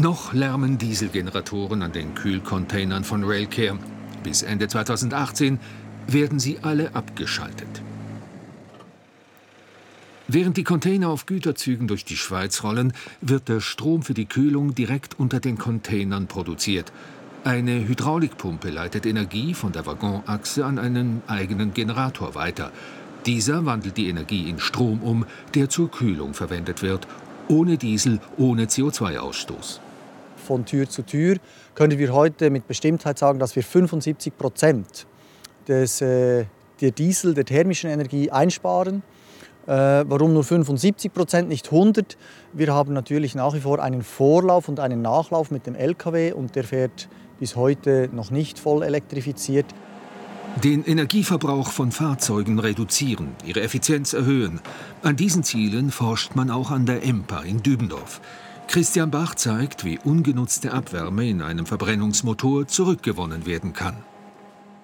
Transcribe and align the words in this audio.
Noch 0.00 0.32
lärmen 0.32 0.78
Dieselgeneratoren 0.78 1.82
an 1.82 1.90
den 1.90 2.14
Kühlcontainern 2.14 3.02
von 3.02 3.24
Railcare. 3.24 3.80
Bis 4.22 4.42
Ende 4.42 4.68
2018 4.68 5.58
werden 6.06 6.38
sie 6.38 6.60
alle 6.62 6.94
abgeschaltet. 6.94 7.82
Während 10.28 10.56
die 10.56 10.62
Container 10.62 11.08
auf 11.08 11.26
Güterzügen 11.26 11.88
durch 11.88 12.04
die 12.04 12.16
Schweiz 12.16 12.62
rollen, 12.62 12.92
wird 13.20 13.48
der 13.48 13.58
Strom 13.58 14.02
für 14.02 14.14
die 14.14 14.26
Kühlung 14.26 14.72
direkt 14.72 15.18
unter 15.18 15.40
den 15.40 15.58
Containern 15.58 16.28
produziert. 16.28 16.92
Eine 17.42 17.88
Hydraulikpumpe 17.88 18.70
leitet 18.70 19.04
Energie 19.04 19.52
von 19.52 19.72
der 19.72 19.84
Waggonachse 19.84 20.64
an 20.64 20.78
einen 20.78 21.22
eigenen 21.26 21.74
Generator 21.74 22.36
weiter. 22.36 22.70
Dieser 23.26 23.66
wandelt 23.66 23.96
die 23.96 24.08
Energie 24.08 24.48
in 24.48 24.60
Strom 24.60 25.02
um, 25.02 25.26
der 25.54 25.68
zur 25.68 25.90
Kühlung 25.90 26.34
verwendet 26.34 26.82
wird, 26.82 27.08
ohne 27.48 27.78
Diesel, 27.78 28.20
ohne 28.36 28.66
CO2-Ausstoß 28.66 29.80
von 30.48 30.64
Tür 30.64 30.88
zu 30.88 31.02
Tür, 31.02 31.36
können 31.74 31.98
wir 31.98 32.14
heute 32.14 32.48
mit 32.48 32.66
Bestimmtheit 32.66 33.18
sagen, 33.18 33.38
dass 33.38 33.54
wir 33.54 33.62
75 33.62 34.36
Prozent 34.36 35.06
äh, 35.68 35.84
der 36.80 36.90
Diesel, 36.90 37.34
der 37.34 37.44
thermischen 37.44 37.90
Energie 37.90 38.30
einsparen. 38.30 39.02
Äh, 39.66 39.70
warum 40.08 40.32
nur 40.32 40.44
75 40.44 41.12
Prozent, 41.12 41.48
nicht 41.50 41.66
100? 41.66 42.16
Wir 42.54 42.72
haben 42.72 42.94
natürlich 42.94 43.34
nach 43.34 43.52
wie 43.52 43.60
vor 43.60 43.82
einen 43.82 44.02
Vorlauf 44.02 44.68
und 44.70 44.80
einen 44.80 45.02
Nachlauf 45.02 45.50
mit 45.50 45.66
dem 45.66 45.74
LKW 45.74 46.32
und 46.32 46.56
der 46.56 46.64
fährt 46.64 47.08
bis 47.38 47.54
heute 47.54 48.08
noch 48.10 48.30
nicht 48.30 48.58
voll 48.58 48.82
elektrifiziert. 48.82 49.66
Den 50.64 50.82
Energieverbrauch 50.84 51.70
von 51.70 51.92
Fahrzeugen 51.92 52.58
reduzieren, 52.58 53.36
ihre 53.44 53.60
Effizienz 53.60 54.14
erhöhen. 54.14 54.60
An 55.02 55.14
diesen 55.14 55.44
Zielen 55.44 55.90
forscht 55.90 56.34
man 56.34 56.50
auch 56.50 56.70
an 56.70 56.86
der 56.86 57.04
EMPA 57.04 57.42
in 57.42 57.62
Dübendorf. 57.62 58.22
Christian 58.68 59.10
Bach 59.10 59.34
zeigt, 59.34 59.86
wie 59.86 59.98
ungenutzte 59.98 60.72
Abwärme 60.72 61.26
in 61.26 61.40
einem 61.40 61.64
Verbrennungsmotor 61.64 62.68
zurückgewonnen 62.68 63.46
werden 63.46 63.72
kann. 63.72 63.96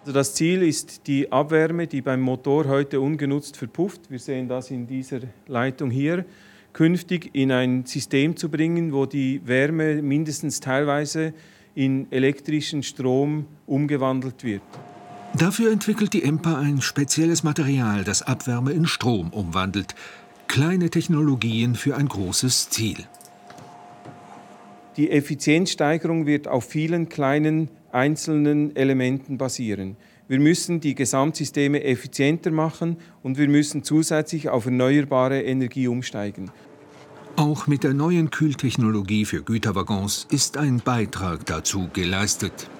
Also 0.00 0.12
das 0.12 0.34
Ziel 0.34 0.62
ist 0.62 1.06
die 1.06 1.30
Abwärme, 1.30 1.86
die 1.86 2.00
beim 2.00 2.22
Motor 2.22 2.64
heute 2.66 3.00
ungenutzt 3.00 3.58
verpufft. 3.58 4.10
Wir 4.10 4.18
sehen 4.18 4.48
das 4.48 4.70
in 4.70 4.86
dieser 4.86 5.20
Leitung 5.46 5.90
hier 5.90 6.24
künftig 6.72 7.30
in 7.34 7.52
ein 7.52 7.84
System 7.86 8.36
zu 8.36 8.48
bringen, 8.48 8.92
wo 8.92 9.06
die 9.06 9.40
Wärme 9.44 10.02
mindestens 10.02 10.60
teilweise 10.60 11.34
in 11.74 12.10
elektrischen 12.10 12.82
Strom 12.82 13.46
umgewandelt 13.66 14.44
wird. 14.44 14.62
Dafür 15.36 15.72
entwickelt 15.72 16.12
die 16.12 16.22
EMPA 16.22 16.58
ein 16.58 16.80
spezielles 16.80 17.42
Material, 17.42 18.04
das 18.04 18.22
Abwärme 18.22 18.72
in 18.72 18.86
Strom 18.86 19.30
umwandelt. 19.30 19.94
Kleine 20.48 20.90
Technologien 20.90 21.74
für 21.74 21.96
ein 21.96 22.08
großes 22.08 22.70
Ziel. 22.70 23.06
Die 24.96 25.10
Effizienzsteigerung 25.10 26.26
wird 26.26 26.46
auf 26.46 26.64
vielen 26.64 27.08
kleinen 27.08 27.68
einzelnen 27.90 28.76
Elementen 28.76 29.38
basieren. 29.38 29.96
Wir 30.28 30.38
müssen 30.38 30.80
die 30.80 30.94
Gesamtsysteme 30.94 31.84
effizienter 31.84 32.50
machen 32.50 32.96
und 33.22 33.36
wir 33.36 33.48
müssen 33.48 33.82
zusätzlich 33.82 34.48
auf 34.48 34.66
erneuerbare 34.66 35.42
Energie 35.42 35.88
umsteigen. 35.88 36.50
Auch 37.36 37.66
mit 37.66 37.82
der 37.82 37.92
neuen 37.92 38.30
Kühltechnologie 38.30 39.24
für 39.24 39.42
Güterwaggons 39.42 40.26
ist 40.30 40.56
ein 40.56 40.78
Beitrag 40.78 41.44
dazu 41.46 41.88
geleistet. 41.92 42.70